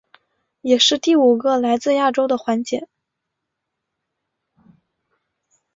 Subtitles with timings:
[0.61, 2.87] 也是第五个来自亚洲的环姐。